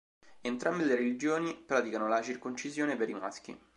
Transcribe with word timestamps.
Entrambe 0.41 0.83
le 0.83 0.95
religioni 0.95 1.55
praticano 1.55 2.07
la 2.07 2.23
circoncisione 2.23 2.95
per 2.95 3.09
i 3.09 3.13
maschi. 3.13 3.55